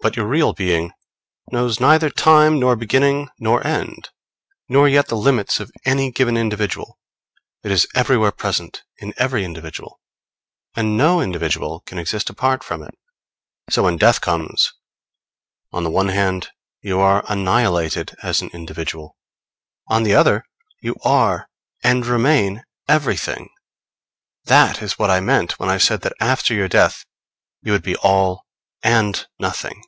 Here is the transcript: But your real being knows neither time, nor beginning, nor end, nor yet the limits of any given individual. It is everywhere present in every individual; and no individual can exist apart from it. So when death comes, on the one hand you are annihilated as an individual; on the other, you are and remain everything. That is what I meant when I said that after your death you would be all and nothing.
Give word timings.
But 0.00 0.16
your 0.16 0.26
real 0.26 0.52
being 0.52 0.90
knows 1.52 1.78
neither 1.78 2.10
time, 2.10 2.58
nor 2.58 2.74
beginning, 2.74 3.28
nor 3.38 3.64
end, 3.64 4.10
nor 4.68 4.88
yet 4.88 5.06
the 5.06 5.14
limits 5.16 5.60
of 5.60 5.70
any 5.84 6.10
given 6.10 6.36
individual. 6.36 6.98
It 7.62 7.70
is 7.70 7.86
everywhere 7.94 8.32
present 8.32 8.82
in 8.98 9.14
every 9.16 9.44
individual; 9.44 10.00
and 10.74 10.96
no 10.96 11.20
individual 11.20 11.82
can 11.86 11.98
exist 11.98 12.28
apart 12.30 12.64
from 12.64 12.82
it. 12.82 12.98
So 13.70 13.84
when 13.84 13.96
death 13.96 14.20
comes, 14.20 14.72
on 15.70 15.84
the 15.84 15.90
one 15.90 16.08
hand 16.08 16.50
you 16.80 16.98
are 16.98 17.22
annihilated 17.28 18.16
as 18.24 18.42
an 18.42 18.50
individual; 18.52 19.16
on 19.86 20.02
the 20.02 20.16
other, 20.16 20.42
you 20.80 20.96
are 21.04 21.48
and 21.84 22.04
remain 22.04 22.64
everything. 22.88 23.50
That 24.46 24.82
is 24.82 24.98
what 24.98 25.10
I 25.10 25.20
meant 25.20 25.60
when 25.60 25.68
I 25.68 25.78
said 25.78 26.00
that 26.00 26.16
after 26.18 26.54
your 26.54 26.66
death 26.66 27.04
you 27.62 27.70
would 27.70 27.84
be 27.84 27.94
all 27.98 28.44
and 28.82 29.24
nothing. 29.38 29.80